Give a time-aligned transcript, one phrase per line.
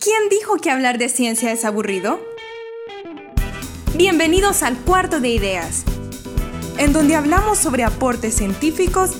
[0.00, 2.20] ¿Quién dijo que hablar de ciencia es aburrido?
[3.96, 5.82] Bienvenidos al cuarto de ideas,
[6.78, 9.10] en donde hablamos sobre aportes científicos,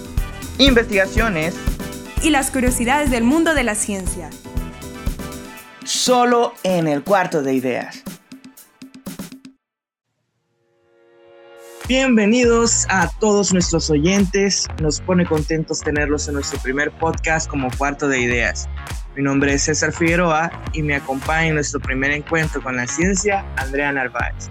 [0.58, 1.56] investigaciones
[2.22, 4.30] y las curiosidades del mundo de la ciencia.
[5.84, 8.04] Solo en el cuarto de ideas.
[11.88, 14.68] Bienvenidos a todos nuestros oyentes.
[14.80, 18.68] Nos pone contentos tenerlos en nuestro primer podcast como cuarto de ideas.
[19.18, 23.44] Mi nombre es César Figueroa y me acompaña en nuestro primer encuentro con la ciencia
[23.56, 24.48] Andrea Narváez.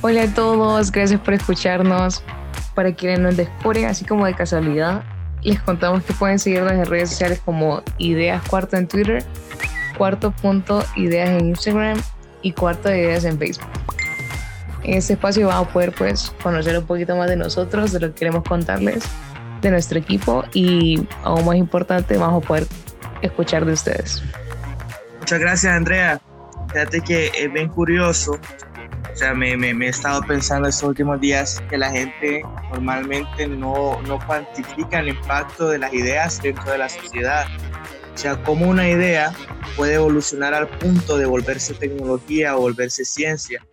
[0.00, 2.24] Hola a todos, gracias por escucharnos.
[2.74, 5.04] Para quienes nos descubren así como de casualidad,
[5.42, 9.22] les contamos que pueden seguirnos en redes sociales como Ideas Cuarto en Twitter,
[9.98, 12.00] Cuarto Punto Ideas en Instagram
[12.40, 13.68] y Cuarto de Ideas en Facebook.
[14.84, 18.08] En este espacio van a poder pues conocer un poquito más de nosotros, de lo
[18.08, 19.04] que queremos contarles,
[19.60, 22.66] de nuestro equipo y aún más importante, vamos a poder
[23.26, 24.22] escuchar de ustedes.
[25.20, 26.20] Muchas gracias, Andrea.
[26.68, 28.38] Fíjate que es bien curioso.
[29.12, 34.02] O sea, me, me, he estado pensando estos últimos días que la gente normalmente no,
[34.02, 37.46] no cuantifica el impacto de las ideas dentro de la sociedad.
[38.12, 39.32] O sea, cómo una idea
[39.76, 43.64] puede evolucionar al punto de volverse tecnología o volverse ciencia.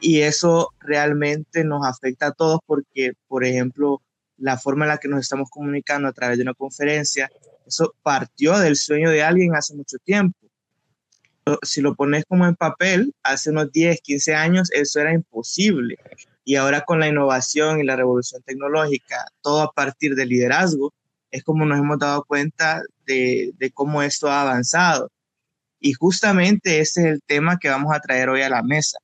[0.00, 4.02] Y eso realmente nos afecta a todos porque, por ejemplo,
[4.36, 7.30] la forma en la que nos estamos comunicando a través de una conferencia
[7.66, 10.38] eso partió del sueño de alguien hace mucho tiempo.
[11.62, 15.96] Si lo pones como en papel, hace unos 10, 15 años eso era imposible.
[16.44, 20.92] Y ahora con la innovación y la revolución tecnológica, todo a partir del liderazgo,
[21.30, 25.10] es como nos hemos dado cuenta de, de cómo esto ha avanzado.
[25.80, 28.98] Y justamente ese es el tema que vamos a traer hoy a la mesa.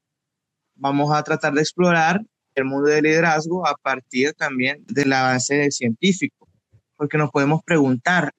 [0.74, 2.20] Vamos a tratar de explorar
[2.54, 6.48] el mundo del liderazgo a partir también del avance científico,
[6.96, 8.32] porque nos podemos preguntar,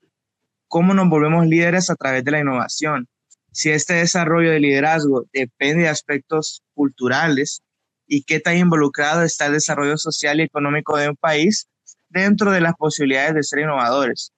[0.73, 3.07] cómo nos volvemos líderes a través de la innovación.
[3.51, 7.61] Si este desarrollo de liderazgo depende de aspectos culturales
[8.07, 11.67] y qué tan involucrado está el desarrollo social y económico de un país
[12.09, 14.31] dentro de las posibilidades de ser innovadores.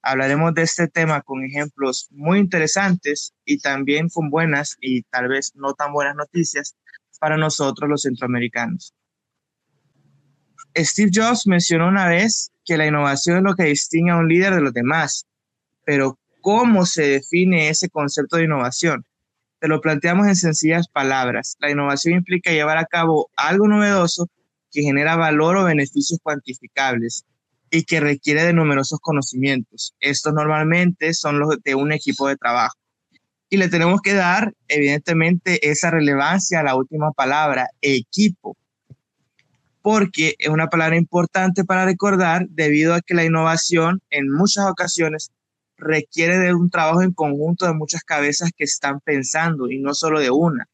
[0.00, 5.50] Hablaremos de este tema con ejemplos muy interesantes y también con buenas y tal vez
[5.56, 6.76] no tan buenas noticias
[7.18, 8.94] para nosotros los centroamericanos.
[10.76, 14.54] Steve Jobs mencionó una vez que la innovación es lo que distingue a un líder
[14.54, 15.26] de los demás
[15.90, 19.04] pero ¿cómo se define ese concepto de innovación?
[19.58, 21.56] Te lo planteamos en sencillas palabras.
[21.58, 24.28] La innovación implica llevar a cabo algo novedoso
[24.70, 27.24] que genera valor o beneficios cuantificables
[27.72, 29.96] y que requiere de numerosos conocimientos.
[29.98, 32.76] Estos normalmente son los de un equipo de trabajo.
[33.48, 38.56] Y le tenemos que dar, evidentemente, esa relevancia a la última palabra, equipo,
[39.82, 45.32] porque es una palabra importante para recordar debido a que la innovación en muchas ocasiones
[45.80, 50.20] requiere de un trabajo en conjunto de muchas cabezas que están pensando y no solo
[50.20, 50.68] de una.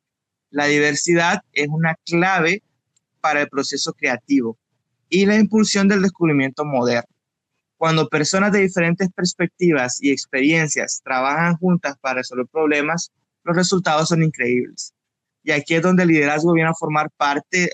[0.51, 2.63] La diversidad es una clave
[3.21, 4.59] para el proceso creativo
[5.09, 7.09] y la impulsión del descubrimiento moderno.
[7.77, 13.13] Cuando personas de diferentes perspectivas y experiencias trabajan juntas para resolver problemas,
[13.45, 14.95] los resultados son increíbles.
[15.43, 17.73] Y aquí es donde el liderazgo viene a formar parte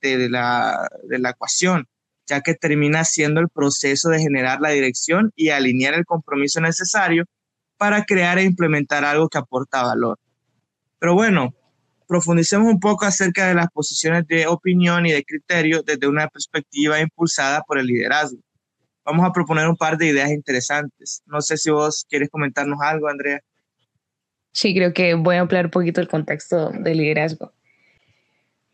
[0.00, 1.86] de la, de la ecuación
[2.30, 7.24] ya que termina siendo el proceso de generar la dirección y alinear el compromiso necesario
[7.76, 10.16] para crear e implementar algo que aporta valor.
[11.00, 11.52] Pero bueno,
[12.06, 17.00] profundicemos un poco acerca de las posiciones de opinión y de criterio desde una perspectiva
[17.00, 18.38] impulsada por el liderazgo.
[19.04, 21.22] Vamos a proponer un par de ideas interesantes.
[21.26, 23.40] No sé si vos quieres comentarnos algo, Andrea.
[24.52, 27.52] Sí, creo que voy a ampliar un poquito el contexto del liderazgo.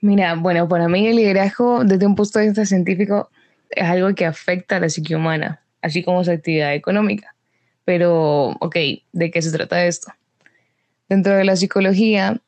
[0.02, 3.30] Mira, bueno, para mí el liderazgo desde un punto de vista científico
[3.70, 7.34] es algo que afecta a la psique humana, así como su actividad económica.
[7.84, 8.76] Pero, ok,
[9.12, 10.12] ¿de qué se trata esto?
[11.08, 12.40] Dentro de la psicología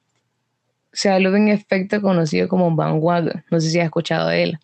[0.93, 4.59] se habla de un efecto conocido como Van no sé si has escuchado de él.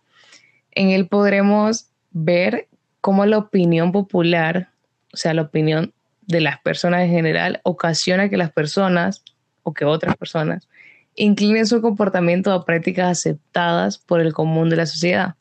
[0.72, 2.66] En él podremos ver
[3.00, 4.70] cómo la opinión popular,
[5.12, 9.23] o sea, la opinión de las personas en general, ocasiona que las personas
[9.62, 10.69] o que otras personas
[11.14, 15.34] inclinen su comportamiento a prácticas aceptadas por el común de la sociedad.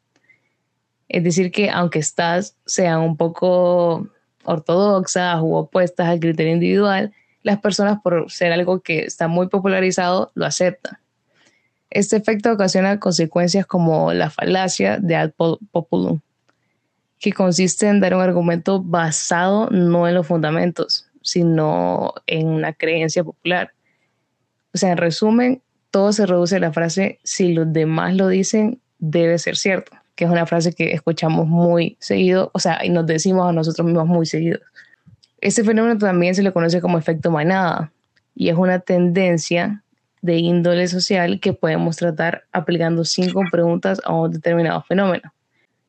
[1.13, 4.09] Es decir, que aunque estas sean un poco
[4.45, 7.13] ortodoxas u opuestas al criterio individual,
[7.43, 10.97] las personas por ser algo que está muy popularizado lo aceptan.
[11.91, 15.31] Este efecto ocasiona consecuencias como la falacia de ad
[15.71, 16.19] populum,
[17.19, 23.23] que consiste en dar un argumento basado no en los fundamentos, sino en una creencia
[23.23, 23.71] popular.
[24.73, 25.61] O sea, en resumen,
[25.91, 30.25] todo se reduce a la frase si los demás lo dicen, debe ser cierto que
[30.25, 34.05] es una frase que escuchamos muy seguido, o sea, y nos decimos a nosotros mismos
[34.05, 34.59] muy seguido.
[35.41, 37.91] Este fenómeno también se le conoce como efecto manada,
[38.35, 39.81] y es una tendencia
[40.21, 45.33] de índole social que podemos tratar aplicando cinco preguntas a un determinado fenómeno.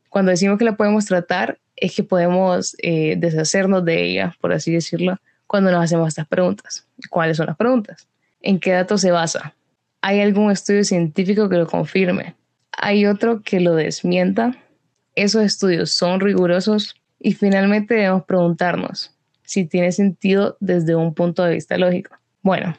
[0.08, 4.72] Cuando decimos que la podemos tratar, es que podemos eh, deshacernos de ella, por así
[4.72, 6.86] decirlo, cuando nos hacemos estas preguntas.
[7.10, 8.08] ¿Cuáles son las preguntas?
[8.40, 9.54] ¿En qué datos se basa?
[10.00, 12.34] ¿Hay algún estudio científico que lo confirme?
[12.78, 14.56] ¿Hay otro que lo desmienta?
[15.14, 16.94] ¿Esos estudios son rigurosos?
[17.20, 22.16] Y finalmente debemos preguntarnos si tiene sentido desde un punto de vista lógico.
[22.42, 22.76] Bueno,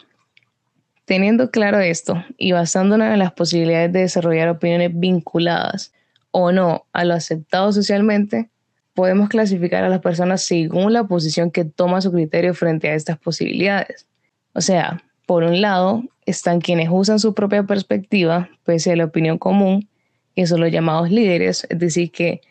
[1.06, 5.94] teniendo claro esto y basándonos en las posibilidades de desarrollar opiniones vinculadas
[6.32, 8.50] o no a lo aceptado socialmente,
[8.94, 13.18] podemos clasificar a las personas según la posición que toma su criterio frente a estas
[13.18, 14.08] posibilidades.
[14.54, 19.38] O sea, por un lado están quienes usan su propia perspectiva pese a la opinión
[19.38, 19.88] común,
[20.36, 22.42] que son los llamados líderes, es decir, que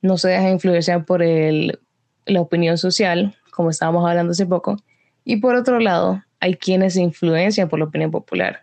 [0.00, 4.76] no se dejan influenciar por la opinión social, como estábamos hablando hace poco,
[5.24, 8.62] y por otro lado hay quienes se influencian por la opinión popular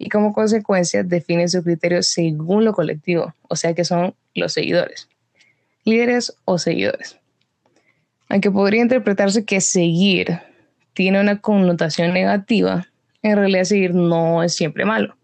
[0.00, 5.10] y como consecuencia definen su criterio según lo colectivo, o sea que son los seguidores,
[5.84, 7.18] líderes o seguidores.
[8.30, 10.40] Aunque podría interpretarse que seguir
[10.92, 12.86] tiene una connotación negativa,
[13.22, 15.16] en realidad seguir no es siempre malo.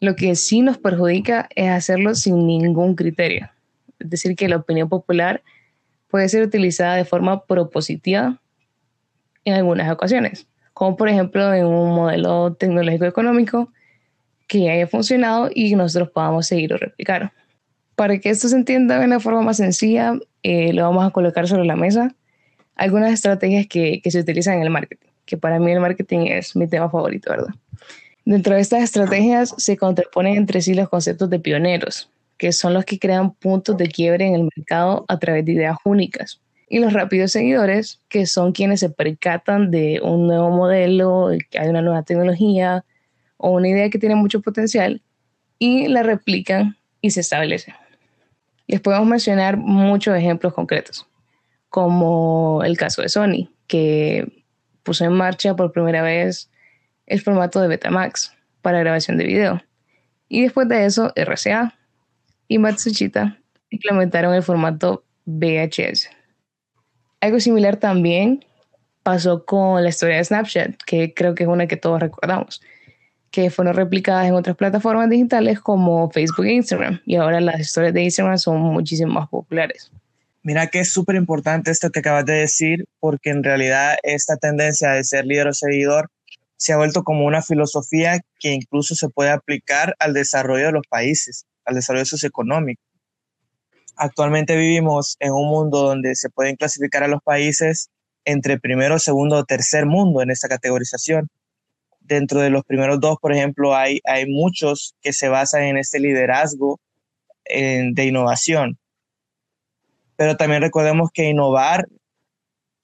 [0.00, 3.50] Lo que sí nos perjudica es hacerlo sin ningún criterio.
[3.98, 5.42] Es decir, que la opinión popular
[6.08, 8.40] puede ser utilizada de forma propositiva
[9.44, 10.46] en algunas ocasiones
[10.82, 13.72] como por ejemplo en un modelo tecnológico económico
[14.46, 17.32] que haya funcionado y nosotros podamos seguir o replicar.
[17.94, 21.46] Para que esto se entienda de una forma más sencilla, eh, lo vamos a colocar
[21.46, 22.14] sobre la mesa
[22.76, 26.56] algunas estrategias que, que se utilizan en el marketing, que para mí el marketing es
[26.56, 27.54] mi tema favorito, ¿verdad?
[28.24, 32.08] Dentro de estas estrategias se contraponen entre sí los conceptos de pioneros,
[32.38, 35.76] que son los que crean puntos de quiebre en el mercado a través de ideas
[35.84, 36.40] únicas
[36.72, 41.68] y los rápidos seguidores, que son quienes se percatan de un nuevo modelo, que hay
[41.68, 42.82] una nueva tecnología
[43.36, 45.02] o una idea que tiene mucho potencial
[45.58, 47.74] y la replican y se establecen.
[48.66, 51.06] Les podemos mencionar muchos ejemplos concretos,
[51.72, 54.44] como el caso de Sony, que
[54.82, 56.50] puso en marcha por primera vez
[57.06, 59.62] el formato de Betamax para grabación de video.
[60.28, 61.74] Y después de eso, RCA
[62.46, 63.38] y Matsushita
[63.70, 66.10] implementaron el formato VHS.
[67.22, 68.44] Algo similar también
[69.02, 72.60] pasó con la historia de Snapchat, que creo que es una que todos recordamos,
[73.30, 77.94] que fueron replicadas en otras plataformas digitales como Facebook e Instagram, y ahora las historias
[77.94, 79.90] de Instagram son muchísimo más populares.
[80.44, 84.90] Mira que es súper importante esto que acabas de decir, porque en realidad esta tendencia
[84.90, 86.10] de ser líder o seguidor
[86.56, 90.86] se ha vuelto como una filosofía que incluso se puede aplicar al desarrollo de los
[90.88, 92.82] países, al desarrollo socioeconómico.
[93.96, 97.90] Actualmente vivimos en un mundo donde se pueden clasificar a los países
[98.24, 101.28] entre primero, segundo o tercer mundo en esta categorización.
[102.00, 106.00] Dentro de los primeros dos, por ejemplo, hay, hay muchos que se basan en este
[106.00, 106.80] liderazgo
[107.44, 108.78] de innovación.
[110.22, 111.88] Pero también recordemos que innovar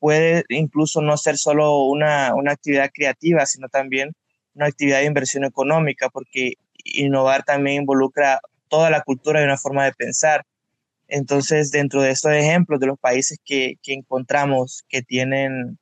[0.00, 4.12] puede incluso no ser solo una, una actividad creativa, sino también
[4.54, 6.54] una actividad de inversión económica, porque
[6.84, 10.44] innovar también involucra toda la cultura y una forma de pensar
[11.08, 15.78] entonces, dentro de estos ejemplos de los países que, encontramos que tienen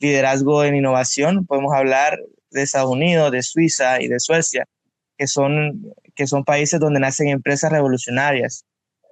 [0.00, 2.18] liderazgo en innovación, podemos hablar
[2.50, 4.66] de Estados Unidos, de Suiza y de Suecia,
[5.16, 8.64] que son, que son países donde nacen empresas revolucionarias.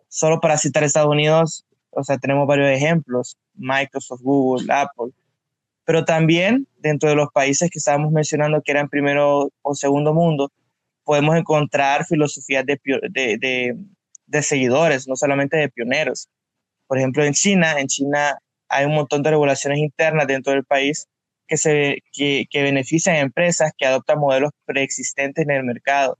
[0.09, 1.65] Solo para citar Estados Unidos,
[1.97, 5.13] o sea, tenemos varios ejemplos, Microsoft, Google, Apple,
[5.85, 10.53] pero también dentro de los países que estábamos mencionando que eran primero o segundo mundo,
[11.05, 13.77] podemos encontrar filosofías de, de,
[14.27, 16.29] de seguidores, no solamente de pioneros.
[16.87, 18.39] Por ejemplo, en China, en China
[18.69, 21.09] hay un montón de regulaciones internas dentro del país
[21.47, 26.19] que, se, que, benefician a empresas que adoptan modelos preexistentes en el mercado.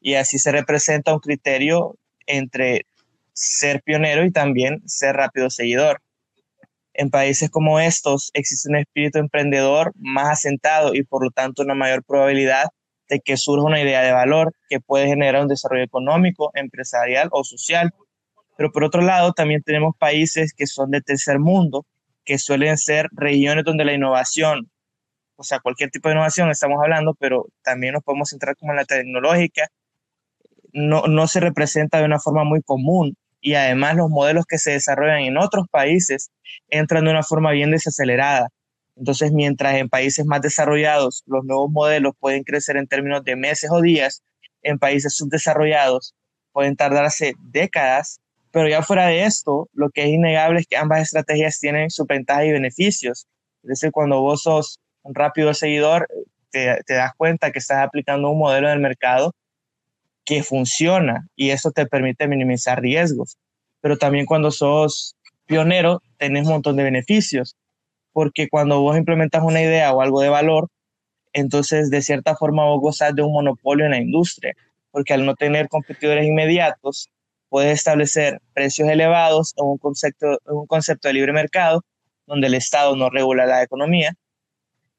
[0.00, 2.86] Y así se representa un criterio entre
[3.34, 6.00] ser pionero y también ser rápido seguidor.
[6.94, 11.74] En países como estos existe un espíritu emprendedor más asentado y por lo tanto una
[11.74, 12.66] mayor probabilidad
[13.08, 17.42] de que surja una idea de valor que puede generar un desarrollo económico, empresarial o
[17.42, 17.92] social.
[18.56, 21.84] Pero por otro lado, también tenemos países que son de tercer mundo,
[22.24, 24.70] que suelen ser regiones donde la innovación,
[25.34, 28.76] o sea, cualquier tipo de innovación estamos hablando, pero también nos podemos centrar como en
[28.76, 29.68] la tecnológica,
[30.72, 34.72] no, no se representa de una forma muy común y además los modelos que se
[34.72, 36.30] desarrollan en otros países
[36.70, 38.48] entran de una forma bien desacelerada.
[38.96, 43.70] Entonces, mientras en países más desarrollados los nuevos modelos pueden crecer en términos de meses
[43.70, 44.22] o días,
[44.62, 46.14] en países subdesarrollados
[46.52, 48.18] pueden tardarse décadas,
[48.50, 52.06] pero ya fuera de esto, lo que es innegable es que ambas estrategias tienen su
[52.06, 53.26] ventaja y beneficios.
[53.62, 56.08] Es decir, cuando vos sos un rápido seguidor,
[56.50, 59.34] te, te das cuenta que estás aplicando un modelo del mercado
[60.24, 63.36] que funciona y eso te permite minimizar riesgos.
[63.80, 65.16] Pero también cuando sos
[65.46, 67.56] pionero, tenés un montón de beneficios,
[68.12, 70.68] porque cuando vos implementas una idea o algo de valor,
[71.32, 74.54] entonces de cierta forma vos gozás de un monopolio en la industria,
[74.90, 77.10] porque al no tener competidores inmediatos,
[77.48, 81.84] puedes establecer precios elevados en un concepto, en un concepto de libre mercado,
[82.26, 84.14] donde el Estado no regula la economía.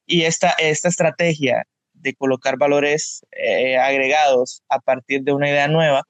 [0.05, 1.65] Y esta, esta estrategia
[1.95, 6.03] de colocar valores eh, agregados a partir de una idea nueva,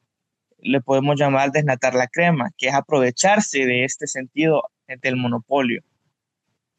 [0.60, 4.63] le podemos llamar desnatar la crema, que es aprovecharse de este sentido
[5.01, 5.82] del monopolio.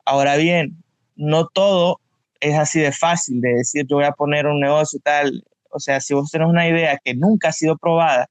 [0.05, 0.83] Ahora bien,
[1.15, 2.01] no todo
[2.41, 5.45] es así de fácil de decir yo voy a poner un negocio tal.
[5.71, 8.29] O sea, si vos tenés una idea que nunca ha sido probada,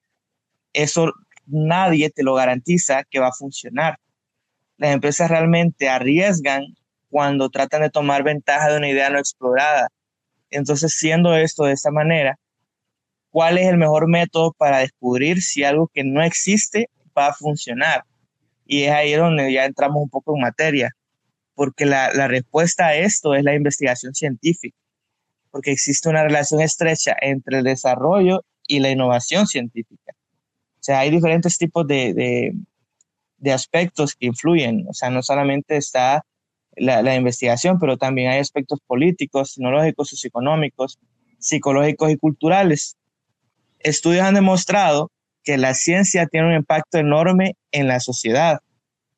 [0.73, 1.11] eso
[1.45, 3.97] nadie te lo garantiza que va a funcionar.
[4.77, 6.65] Las empresas realmente arriesgan
[7.09, 9.87] cuando tratan de tomar ventaja de una idea no explorada.
[10.49, 12.37] Entonces, siendo esto de esta manera,
[13.29, 18.03] ¿cuál es el mejor método para descubrir si algo que no existe va a funcionar?
[18.65, 20.95] Y es ahí donde ya entramos un poco en materia
[21.55, 24.77] porque la, respuesta a esto es la investigación científica,
[25.49, 30.13] porque existe una relación estrecha entre el desarrollo y la innovación científica.
[30.13, 32.53] O sea, hay diferentes tipos de,
[33.51, 36.25] aspectos que influyen, o sea, no solamente está
[36.75, 40.99] la, investigación, pero también hay aspectos políticos, tecnológicos, socioeconómicos,
[41.39, 42.97] psicológicos y culturales.
[43.79, 45.11] Estudios han demostrado
[45.43, 48.59] que la ciencia tiene un impacto enorme en la sociedad.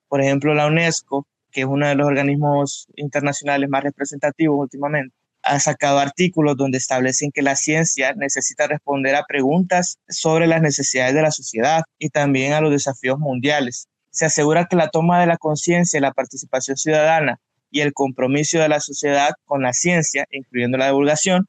[0.08, 5.60] Por ejemplo, la UNESCO que es uno de los organismos internacionales más representativos últimamente, ha
[5.60, 11.22] sacado artículos donde establecen que la ciencia necesita responder a preguntas sobre las necesidades de
[11.22, 13.88] la sociedad y también a los desafíos mundiales.
[14.18, 18.68] Se asegura que la toma de la conciencia, la participación ciudadana y el compromiso de
[18.68, 21.48] la sociedad con la ciencia, incluyendo la divulgación,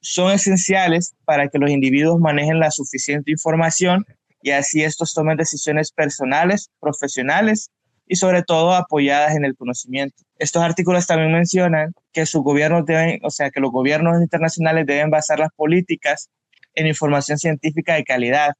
[0.00, 4.06] son esenciales para que los individuos manejen la suficiente información
[4.40, 7.70] y así estos tomen decisiones personales, profesionales
[8.06, 10.24] y sobre todo apoyadas en el conocimiento.
[10.38, 15.10] Estos artículos también mencionan que sus gobiernos deben, o sea, que los gobiernos internacionales deben
[15.10, 16.30] basar las políticas
[16.74, 18.54] en información científica de calidad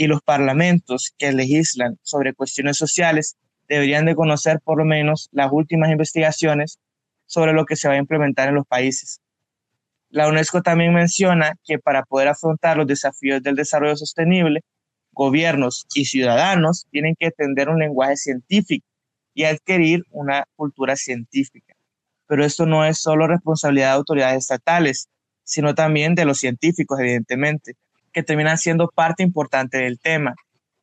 [0.00, 3.36] y los parlamentos que legislan sobre cuestiones sociales
[3.68, 6.78] deberían de conocer por lo menos las últimas investigaciones
[7.26, 9.20] sobre lo que se va a implementar en los países.
[10.08, 14.62] La UNESCO también menciona que para poder afrontar los desafíos del desarrollo sostenible,
[15.12, 18.86] gobiernos y ciudadanos tienen que entender un lenguaje científico
[19.34, 21.74] y adquirir una cultura científica.
[22.26, 25.10] Pero esto no es solo responsabilidad de autoridades estatales,
[25.44, 27.76] sino también de los científicos, evidentemente,
[28.12, 30.34] que terminan siendo parte importante del tema,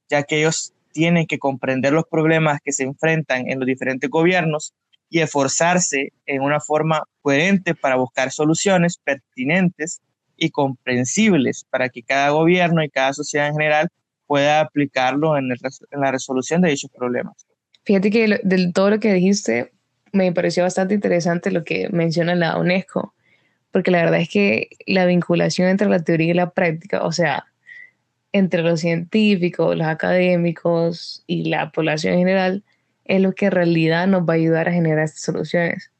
[0.09, 4.73] ya que ellos tienen que comprender los problemas que se enfrentan en los diferentes gobiernos
[5.09, 10.01] y esforzarse en una forma coherente para buscar soluciones pertinentes
[10.35, 13.89] y comprensibles para que cada gobierno y cada sociedad en general
[14.25, 15.49] pueda aplicarlo en,
[15.91, 17.45] la resolución de dichos problemas.
[17.85, 19.71] Fíjate que de todo lo que dijiste
[20.11, 23.13] me pareció bastante interesante lo que menciona la UNESCO,
[23.77, 27.45] porque la verdad es que la vinculación entre la teoría y la práctica, o sea,
[28.31, 32.63] entre los científicos, los académicos y la población en general,
[33.05, 35.91] es lo que en realidad nos va a ayudar a generar estas soluciones.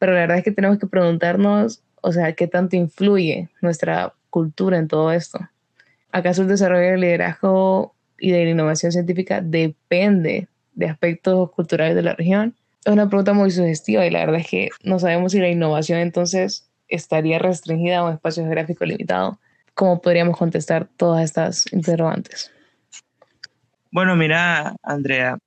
[0.00, 4.76] Pero la verdad es que tenemos que preguntarnos, o sea, qué tanto influye nuestra cultura
[4.76, 5.38] en todo esto.
[6.10, 12.02] ¿Acaso el desarrollo del liderazgo y de la innovación científica depende de aspectos culturales de
[12.02, 12.56] la región?
[12.84, 16.00] Es una pregunta muy sugestiva y la verdad es que no sabemos si la innovación
[16.00, 19.38] entonces estaría restringida a un espacio geográfico limitado.
[19.74, 22.52] ¿Cómo podríamos contestar todas estas interrogantes?
[23.90, 25.38] Bueno, mira, Andrea,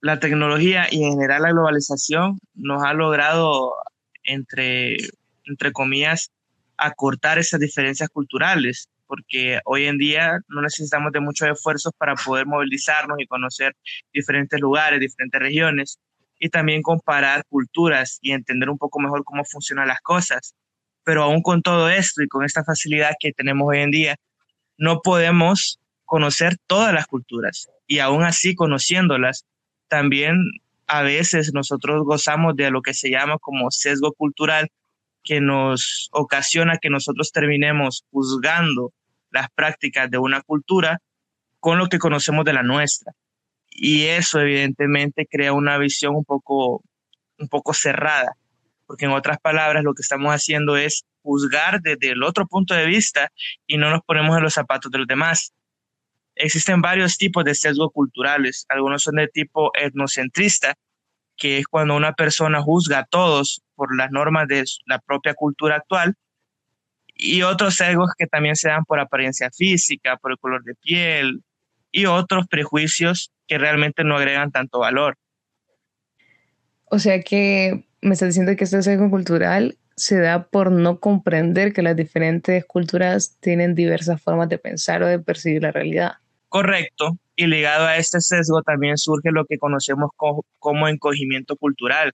[0.00, 3.74] la tecnología y en general la globalización nos ha logrado,
[4.24, 4.96] entre,
[5.44, 6.30] entre comillas,
[6.76, 12.46] acortar esas diferencias culturales porque hoy en día no necesitamos de muchos esfuerzos para poder
[12.46, 13.76] movilizarnos y conocer
[14.10, 15.98] diferentes lugares, diferentes regiones
[16.42, 20.56] y también comparar culturas y entender un poco mejor cómo funcionan las cosas.
[21.04, 24.16] Pero aún con todo esto y con esta facilidad que tenemos hoy en día,
[24.76, 29.44] no podemos conocer todas las culturas y aún así conociéndolas,
[29.86, 30.36] también
[30.88, 34.68] a veces nosotros gozamos de lo que se llama como sesgo cultural
[35.22, 38.92] que nos ocasiona que nosotros terminemos juzgando
[39.30, 40.98] las prácticas de una cultura
[41.60, 43.12] con lo que conocemos de la nuestra.
[43.74, 46.84] Y eso evidentemente crea una visión un poco,
[47.38, 48.36] un poco cerrada,
[48.86, 52.86] porque en otras palabras lo que estamos haciendo es juzgar desde el otro punto de
[52.86, 53.32] vista
[53.66, 55.52] y no nos ponemos en los zapatos de los demás.
[56.34, 60.74] Existen varios tipos de sesgo culturales, algunos son de tipo etnocentrista,
[61.36, 65.76] que es cuando una persona juzga a todos por las normas de la propia cultura
[65.76, 66.14] actual
[67.14, 71.42] y otros sesgos que también se dan por apariencia física, por el color de piel
[71.92, 75.18] y otros prejuicios que realmente no agregan tanto valor.
[76.86, 81.72] O sea que me está diciendo que este sesgo cultural se da por no comprender
[81.72, 86.12] que las diferentes culturas tienen diversas formas de pensar o de percibir la realidad.
[86.48, 87.18] Correcto.
[87.36, 90.10] Y ligado a este sesgo también surge lo que conocemos
[90.58, 92.12] como encogimiento cultural,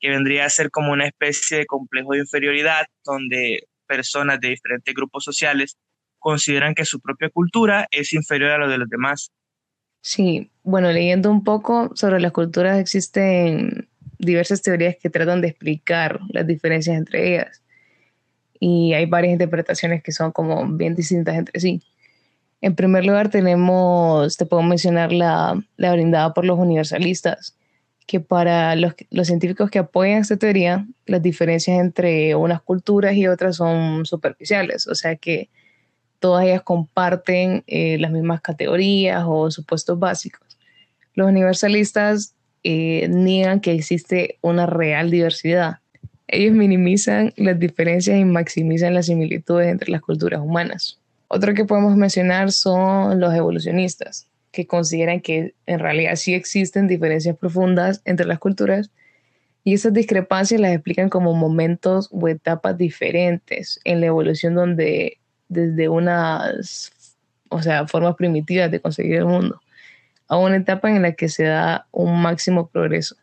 [0.00, 4.94] que vendría a ser como una especie de complejo de inferioridad donde personas de diferentes
[4.94, 5.76] grupos sociales
[6.18, 9.32] consideran que su propia cultura es inferior a lo de los demás.
[10.00, 16.20] Sí, bueno, leyendo un poco sobre las culturas existen diversas teorías que tratan de explicar
[16.30, 17.62] las diferencias entre ellas
[18.60, 21.82] y hay varias interpretaciones que son como bien distintas entre sí.
[22.60, 27.56] En primer lugar tenemos, te puedo mencionar la, la brindada por los universalistas,
[28.06, 33.56] que para los, científicos que apoyan esta teoría, las diferencias entre unas culturas y otras
[33.56, 35.50] son superficiales, o sea que
[36.18, 40.58] todas ellas comparten eh, las mismas categorías o supuestos básicos.
[41.14, 42.34] Los universalistas
[42.64, 45.78] eh, niegan que existe una real diversidad.
[46.26, 50.98] Ellos minimizan las diferencias y maximizan las similitudes entre las culturas humanas.
[51.28, 57.36] Otro que podemos mencionar son los evolucionistas que consideran que en realidad sí existen diferencias
[57.36, 58.90] profundas entre las culturas
[59.62, 65.18] y esas discrepancias las explican como momentos o etapas diferentes en la evolución donde
[65.48, 66.92] desde unas,
[67.48, 69.60] o sea, formas primitivas de conseguir el mundo
[70.28, 73.16] a una etapa en la que se da un máximo progreso.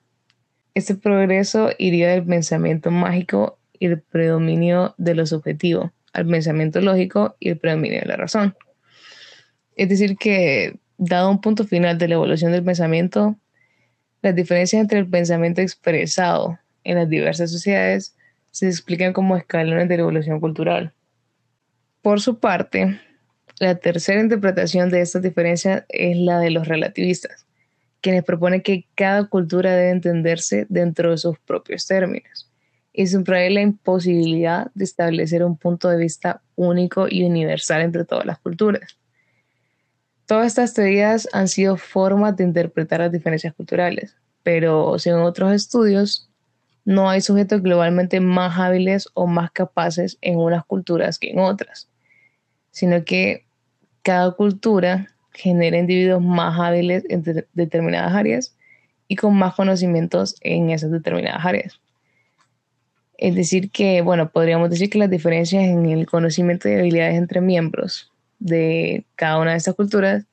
[0.73, 7.35] Este progreso iría del pensamiento mágico y el predominio de lo subjetivo al pensamiento lógico
[7.39, 8.55] y el predominio de la razón.
[9.75, 13.35] Es decir, que dado un punto final de la evolución del pensamiento,
[14.21, 18.15] las diferencias entre el pensamiento expresado en las diversas sociedades
[18.51, 20.93] se explican como escalones de la evolución cultural.
[22.05, 23.01] Por su parte,
[23.59, 27.47] la tercera interpretación de estas diferencias es la de los relativistas,
[27.99, 32.51] quienes proponen que cada cultura debe entenderse dentro de sus propios términos
[32.93, 38.27] y subraya la imposibilidad de establecer un punto de vista único y universal entre todas
[38.27, 38.99] las culturas.
[40.27, 46.29] Todas estas teorías han sido formas de interpretar las diferencias culturales, pero según otros estudios,
[46.83, 51.89] no hay sujetos globalmente más hábiles o más capaces en unas culturas que en otras,
[52.75, 53.45] sino que
[54.03, 58.57] cada cultura genera individuos más hábiles en determinadas áreas
[59.07, 61.79] y con más conocimientos en esas determinadas áreas.
[63.17, 67.39] Es decir, que, bueno, podríamos decir que las diferencias en el conocimiento y habilidades entre
[67.39, 70.25] miembros de cada una de estas culturas,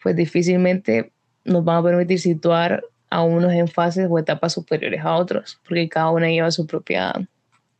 [0.00, 1.10] pues difícilmente
[1.44, 5.88] nos van a permitir situar a unos en fases o etapas superiores a otros, porque
[5.88, 7.12] cada una lleva su propia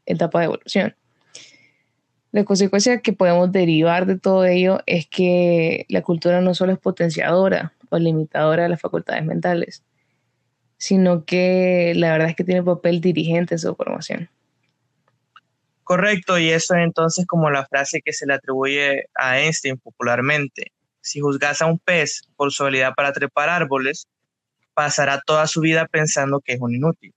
[0.06, 0.96] etapa de evolución.
[2.32, 6.78] La consecuencia que podemos derivar de todo ello es que la cultura no solo es
[6.78, 9.84] potenciadora o limitadora de las facultades mentales,
[10.78, 14.30] sino que la verdad es que tiene papel dirigente en su formación.
[15.84, 20.72] Correcto, y eso es entonces como la frase que se le atribuye a Einstein popularmente.
[21.02, 24.08] Si juzgas a un pez por su habilidad para trepar árboles,
[24.72, 27.12] pasará toda su vida pensando que es un inútil.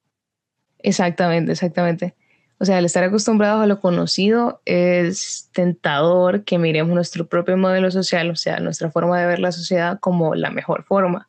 [0.80, 2.16] Exactamente, exactamente.
[2.58, 7.92] O sea, al estar acostumbrados a lo conocido, es tentador que miremos nuestro propio modelo
[7.92, 11.28] social, o sea, nuestra forma de ver la sociedad como la mejor forma.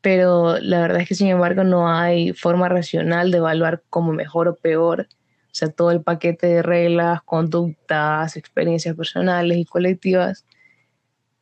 [0.00, 4.48] Pero la verdad es que, sin embargo, no hay forma racional de evaluar como mejor
[4.48, 5.08] o peor
[5.50, 10.46] o sea, todo el paquete de reglas, conductas, experiencias personales y colectivas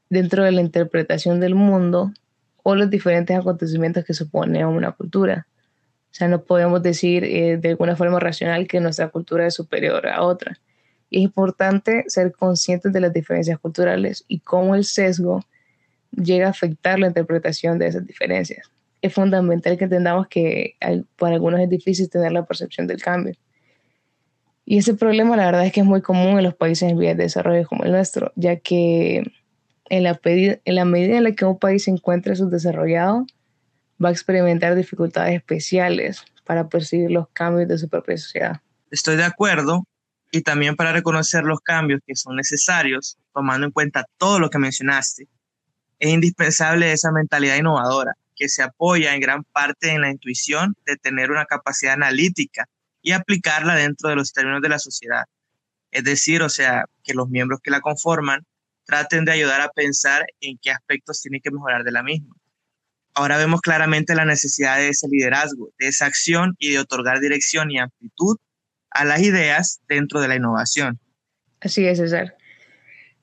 [0.08, 2.12] dentro de la interpretación del mundo
[2.62, 5.46] o los diferentes acontecimientos que supone una cultura.
[6.16, 10.22] Sea, no podemos decir eh, de alguna forma racional que nuestra cultura es superior a
[10.22, 10.58] otra.
[11.10, 15.44] Y es importante ser conscientes de las diferencias culturales y cómo el sesgo
[16.10, 18.70] llega a afectar la interpretación de esas diferencias.
[19.02, 20.76] Es fundamental que entendamos que
[21.16, 23.34] para algunos es difícil tener la percepción del cambio
[24.68, 27.16] y ese problema la verdad es que es muy común en los países en vías
[27.16, 29.22] de desarrollo como el nuestro, ya que
[29.88, 33.26] en la, en la medida en la que un país se encuentre subdesarrollado,
[34.02, 38.60] va a experimentar dificultades especiales para percibir los cambios de su propia sociedad.
[38.90, 39.86] Estoy de acuerdo
[40.30, 44.58] y también para reconocer los cambios que son necesarios, tomando en cuenta todo lo que
[44.58, 45.28] mencionaste,
[45.98, 50.96] es indispensable esa mentalidad innovadora que se apoya en gran parte en la intuición de
[50.96, 52.66] tener una capacidad analítica
[53.00, 55.24] y aplicarla dentro de los términos de la sociedad.
[55.90, 58.44] Es decir, o sea, que los miembros que la conforman
[58.84, 62.35] traten de ayudar a pensar en qué aspectos tienen que mejorar de la misma.
[63.18, 67.70] Ahora vemos claramente la necesidad de ese liderazgo, de esa acción y de otorgar dirección
[67.70, 68.36] y amplitud
[68.90, 71.00] a las ideas dentro de la innovación.
[71.62, 72.36] Así es, César.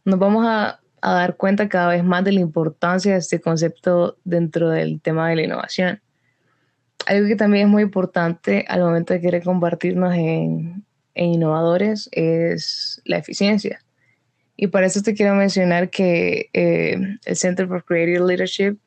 [0.03, 4.71] Nos vamos a, dar cuenta cada vez más de la importancia de este concepto dentro
[4.71, 6.01] del tema de la innovación.
[7.05, 12.99] Algo que también es muy importante al momento de querer compartirnos en, en innovadores es
[13.05, 13.79] la eficiencia.
[14.57, 18.79] Y para eso te quiero mencionar que eh, el Center for Creative Leadership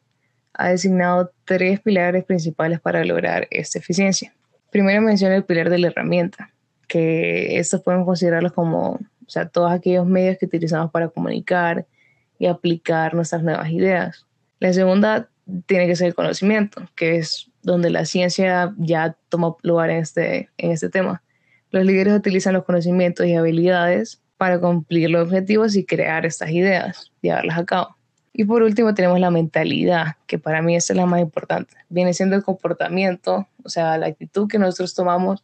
[0.57, 4.35] ha designado tres pilares principales para lograr esta eficiencia.
[4.71, 6.51] Primero menciona el pilar de la herramienta,
[6.89, 11.87] que estos podemos considerarlos como o sea, todos aquellos medios que utilizamos para comunicar
[12.39, 14.27] y aplicar nuestras nuevas ideas.
[14.61, 15.29] La segunda
[15.67, 20.51] tiene que ser el conocimiento, que es donde la ciencia ya toma lugar en este,
[20.59, 21.23] en este tema.
[21.71, 27.11] Los líderes utilizan los conocimientos y habilidades para cumplir los objetivos y crear estas ideas,
[27.21, 27.96] llevarlas a cabo.
[28.39, 31.75] Y por último tenemos la mentalidad, que para mí es la más importante.
[31.89, 35.43] Viene siendo el comportamiento, o sea, la actitud que nosotros tomamos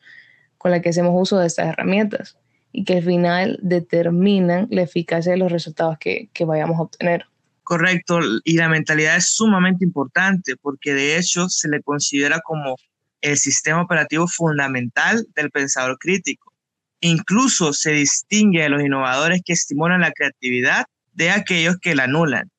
[0.59, 2.37] con la que hacemos uso de estas herramientas
[2.71, 7.25] y que al final determinan la eficacia de los resultados que, que vayamos a obtener.
[7.63, 12.77] Correcto, y la mentalidad es sumamente importante porque de hecho se le considera como
[13.23, 16.53] el sistema operativo fundamental del pensador crítico.
[17.01, 22.51] Incluso se distingue de los innovadores que estimulan la creatividad de aquellos que la anulan.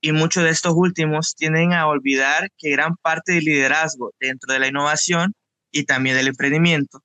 [0.00, 4.60] Y muchos de estos últimos tienden a olvidar que gran parte del liderazgo dentro de
[4.60, 5.34] la innovación
[5.70, 7.02] y también del emprendimiento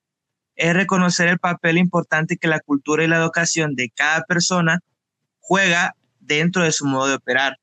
[0.56, 4.80] es reconocer el papel importante que la cultura y la educación de cada persona
[5.40, 7.58] juega dentro de su modo de operar.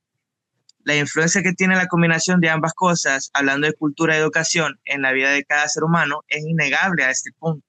[0.85, 5.03] La influencia que tiene la combinación de ambas cosas, hablando de cultura y educación, en
[5.03, 7.67] la vida de cada ser humano, es innegable a este punto.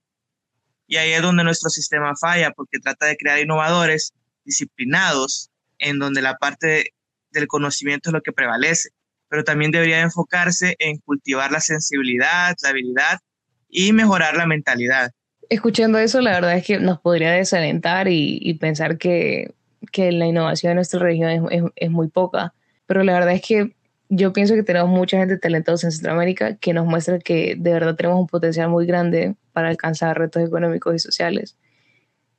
[0.88, 6.22] Y ahí es donde nuestro sistema falla, porque trata de crear innovadores disciplinados, en donde
[6.22, 6.94] la parte
[7.34, 8.90] del conocimiento es lo que prevalece,
[9.28, 13.20] pero también debería enfocarse en cultivar la sensibilidad, la habilidad
[13.68, 15.12] y mejorar la mentalidad.
[15.50, 19.54] Escuchando eso, la verdad es que nos podría desalentar y, pensar que
[19.92, 22.54] que la innovación en nuestra región es, muy poca,
[22.86, 23.76] pero la verdad es que
[24.10, 27.96] yo pienso que tenemos mucha gente talentosa en Centroamérica que nos muestra que de verdad
[27.96, 31.58] tenemos un potencial muy grande para alcanzar retos económicos y sociales.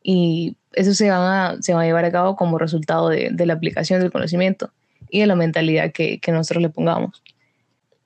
[0.03, 3.55] Y eso se va a, se va a llevar a cabo como resultado de, la
[3.55, 4.71] aplicación del conocimiento
[5.11, 7.23] y de la mentalidad que, que nosotros le pongamos.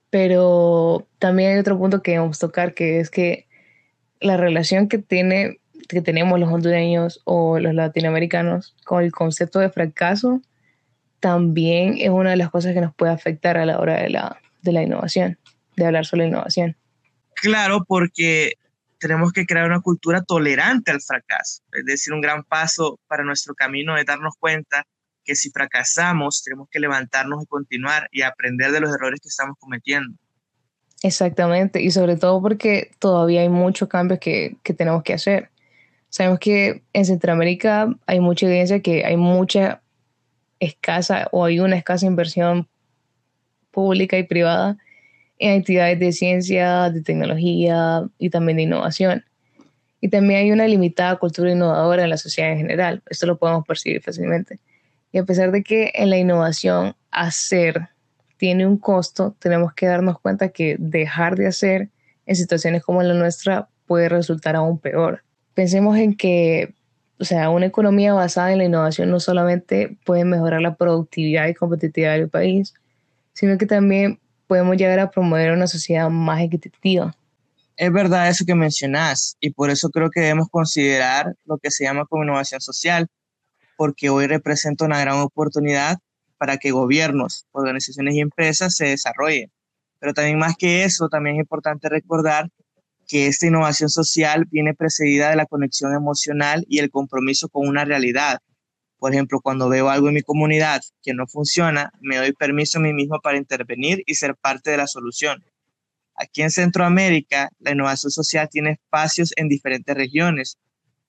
[0.09, 3.47] Pero también hay otro punto que debemos tocar, que es que
[4.19, 9.71] la relación que tiene que tenemos los hondureños o los latinoamericanos con el concepto de
[9.71, 10.41] fracaso
[11.19, 14.39] también es una de las cosas que nos puede afectar a la hora de la,
[14.61, 15.37] de la innovación,
[15.75, 16.77] de hablar sobre innovación.
[17.33, 18.53] Claro, porque
[18.99, 21.63] tenemos que crear una cultura tolerante al fracaso.
[21.71, 24.85] Es decir, un gran paso para nuestro camino es darnos cuenta
[25.29, 29.57] que si fracasamos, tenemos que levantarnos y continuar y aprender de los errores que estamos
[29.59, 30.17] cometiendo.
[31.03, 35.51] Exactamente, y sobre todo porque todavía hay muchos cambios que, que tenemos que hacer.
[36.09, 39.83] Sabemos que en Centroamérica hay mucha evidencia que hay mucha
[40.59, 42.67] escasa o hay una escasa inversión
[43.69, 44.77] pública y privada
[45.37, 49.23] en actividades de ciencia, de tecnología y también de innovación.
[50.01, 53.03] Y también hay una limitada cultura innovadora en la sociedad en general.
[53.07, 54.59] Esto lo podemos percibir fácilmente.
[55.11, 57.89] Y a pesar de que en la innovación hacer
[58.37, 61.89] tiene un costo, tenemos que darnos cuenta que dejar de hacer
[62.25, 65.23] en situaciones como la nuestra puede resultar aún peor
[65.59, 66.73] pensemos en que,
[67.19, 71.53] o sea, una economía basada en la innovación no solamente puede mejorar la productividad y
[71.53, 72.73] competitividad del país,
[73.33, 77.13] sino que también podemos llegar a promover una sociedad más equitativa.
[77.75, 81.83] Es verdad eso que mencionas y por eso creo que debemos considerar lo que se
[81.83, 83.07] llama como innovación social,
[83.79, 85.99] porque hoy representa una gran oportunidad
[86.37, 89.53] para que gobiernos, organizaciones y empresas se desarrollen.
[89.99, 92.49] Pero también más que eso, también es importante recordar
[93.07, 97.85] que esta innovación social viene precedida de la conexión emocional y el compromiso con una
[97.85, 98.39] realidad.
[98.97, 102.81] Por ejemplo, cuando veo algo en mi comunidad que no funciona, me doy permiso a
[102.81, 105.41] mí mismo para intervenir y ser parte de la solución.
[106.15, 110.57] Aquí en Centroamérica, la innovación social tiene espacios en diferentes regiones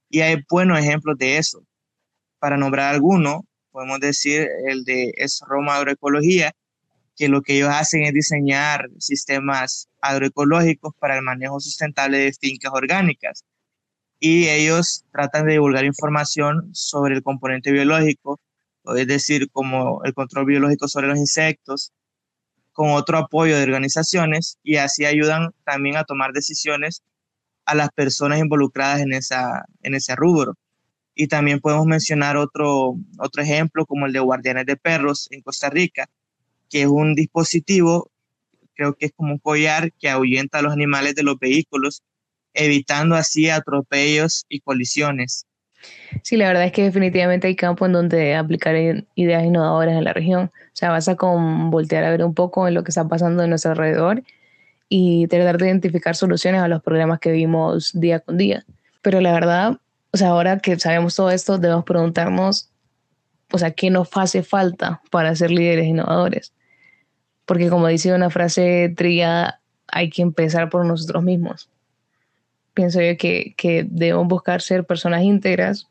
[0.08, 1.64] y hay buenos ejemplos de eso.
[2.40, 6.52] Para nombrar alguno, podemos decir el de Es Roma Agroecología,
[7.16, 12.72] que lo que ellos hacen es diseñar sistemas agroecológicos para el manejo sustentable de fincas
[12.74, 13.44] orgánicas.
[14.18, 18.40] Y ellos tratan de divulgar información sobre el componente biológico,
[18.96, 21.92] es decir, como el control biológico sobre los insectos,
[22.72, 27.02] con otro apoyo de organizaciones y así ayudan también a tomar decisiones
[27.66, 30.54] a las personas involucradas en, esa, en ese rubro.
[31.20, 35.68] Y también podemos mencionar otro, otro ejemplo como el de Guardianes de Perros en Costa
[35.68, 36.08] Rica,
[36.70, 38.10] que es un dispositivo,
[38.72, 42.02] creo que es como un collar que ahuyenta a los animales de los vehículos
[42.54, 45.44] evitando así atropellos y colisiones.
[46.22, 48.74] Sí, la verdad es que definitivamente hay campo en donde aplicar
[49.14, 50.44] ideas innovadoras en la región.
[50.44, 53.42] O sea, vas a con voltear a ver un poco en lo que está pasando
[53.42, 54.22] en nuestro alrededor
[54.88, 58.64] y tratar de identificar soluciones a los problemas que vimos día con día.
[59.02, 59.80] Pero la verdad,
[60.12, 62.70] o sea, ahora que sabemos todo esto, debemos preguntarnos,
[63.52, 66.52] o sea, ¿qué nos hace falta para ser líderes innovadores?
[67.46, 71.68] Porque como dice una frase trillada, hay que empezar por nosotros mismos
[72.74, 75.86] pienso yo que, que debemos buscar ser personas íntegras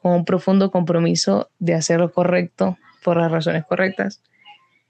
[0.00, 4.20] con un profundo compromiso de hacer lo correcto por las razones correctas.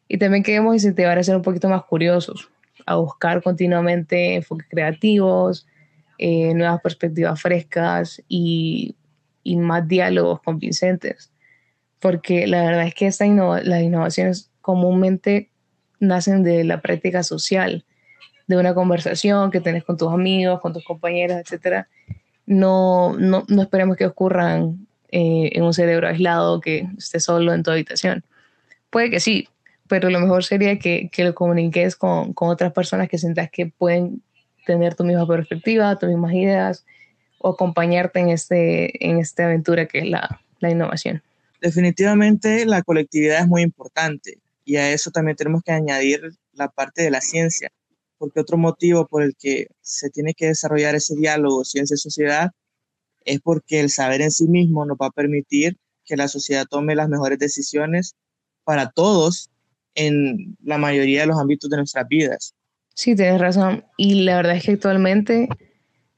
[0.09, 2.51] Y también queremos incentivar a ser un poquito más curiosos,
[2.87, 5.67] a buscar continuamente enfoques creativos,
[6.25, 8.95] eh, nuevas perspectivas frescas y,
[9.43, 11.33] y, más diálogos convincentes.
[11.99, 15.51] Porque la verdad es que esta las innovaciones comúnmente
[15.99, 17.85] nacen de la práctica social
[18.47, 21.89] de una conversación que tenés con tus amigos, con tus compañeros, etcétera,
[22.47, 27.65] no, no, no esperemos que ocurran eh, en un cerebro aislado que esté solo en
[27.65, 28.25] tu habitación.
[28.91, 29.49] Puede que sí,
[29.89, 33.67] pero lo mejor sería que, que lo comuniques con, con, otras personas que sientas que
[33.67, 34.23] pueden
[34.67, 36.85] tener tu misma perspectiva, tus mismas ideas
[37.39, 41.23] o acompañarte en, este, en esta aventura que es la, la innovación.
[41.61, 46.21] Definitivamente la colectividad es muy importante y a eso también tenemos que añadir
[46.53, 47.71] la parte de la ciencia
[48.23, 52.53] porque otro motivo por el que se tiene que desarrollar ese diálogo ciencia-sociedad
[53.25, 56.95] es porque el saber en sí mismo nos va a permitir que la sociedad tome
[56.95, 58.15] las mejores decisiones
[58.63, 59.51] para todos
[59.97, 62.55] en la mayoría de los ámbitos de nuestras vidas.
[62.95, 63.85] Sí, tienes razón.
[63.97, 65.49] Y la verdad es que actualmente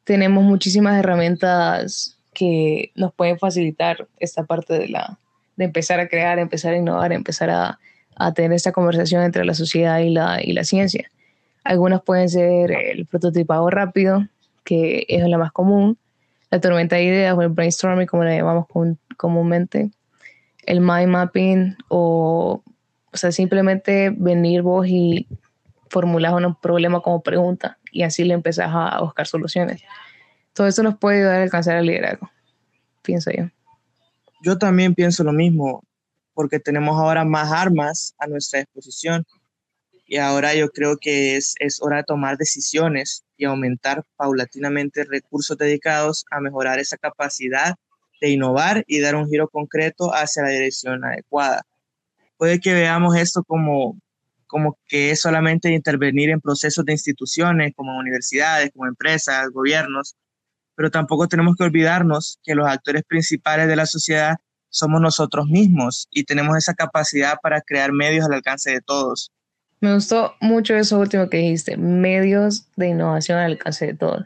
[0.04, 5.18] tenemos muchísimas herramientas que nos pueden facilitar esta parte de la
[5.56, 7.78] de empezar a crear, empezar a innovar, empezar a,
[8.16, 11.10] a tener esta conversación entre la sociedad y la, y la ciencia.
[11.62, 14.26] Algunos pueden ser el prototipado rápido,
[14.64, 15.98] que es la más común,
[16.50, 18.66] la tormenta de ideas o el brainstorming, como le llamamos
[19.16, 19.90] comúnmente,
[20.66, 22.62] el mind mapping o,
[23.12, 25.26] o sea, simplemente venir vos y
[25.90, 29.82] formular un problema como pregunta y así le empezás a buscar soluciones.
[30.52, 32.30] Todo eso nos puede ayudar a alcanzar el liderazgo,
[33.02, 33.44] pienso yo.
[34.42, 35.82] Yo también pienso lo mismo,
[36.34, 39.24] porque tenemos ahora más armas a nuestra disposición
[40.06, 45.56] y ahora yo creo que es, es hora de tomar decisiones y aumentar paulatinamente recursos
[45.56, 47.74] dedicados a mejorar esa capacidad
[48.20, 51.62] de innovar y dar un giro concreto hacia la dirección adecuada.
[52.36, 53.98] Puede que veamos esto como,
[54.46, 60.16] como que es solamente intervenir en procesos de instituciones como universidades, como empresas, gobiernos,
[60.74, 64.37] pero tampoco tenemos que olvidarnos que los actores principales de la sociedad
[64.68, 69.30] somos nosotros mismos y tenemos esa capacidad para crear medios al alcance de todos.
[69.80, 74.24] Me gustó mucho eso último que dijiste, medios de innovación al alcance de todos.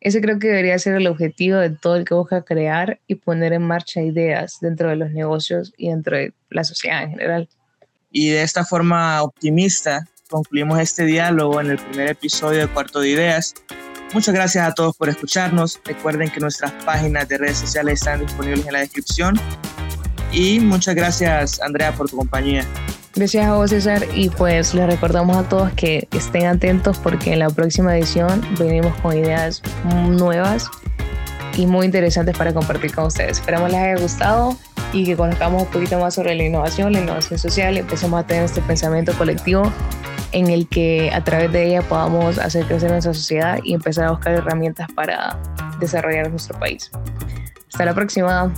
[0.00, 3.54] Ese creo que debería ser el objetivo de todo el que busca crear y poner
[3.54, 7.48] en marcha ideas dentro de los negocios y dentro de la sociedad en general.
[8.16, 13.08] Y de esta forma optimista concluimos este diálogo en el primer episodio de Cuarto de
[13.08, 13.54] Ideas.
[14.12, 15.80] Muchas gracias a todos por escucharnos.
[15.84, 19.34] Recuerden que nuestras páginas de redes sociales están disponibles en la descripción.
[20.30, 22.64] Y muchas gracias, Andrea, por tu compañía.
[23.16, 24.06] Gracias a vos, César.
[24.14, 28.94] Y pues les recordamos a todos que estén atentos porque en la próxima edición venimos
[29.00, 29.60] con ideas
[30.06, 30.70] nuevas
[31.56, 33.38] y muy interesantes para compartir con ustedes.
[33.38, 34.56] Esperamos les haya gustado
[34.94, 38.26] y que conozcamos un poquito más sobre la innovación, la innovación social y empecemos a
[38.26, 39.70] tener este pensamiento colectivo
[40.32, 44.10] en el que a través de ella podamos hacer crecer nuestra sociedad y empezar a
[44.12, 45.38] buscar herramientas para
[45.80, 46.90] desarrollar nuestro país.
[47.68, 48.52] Hasta la próxima.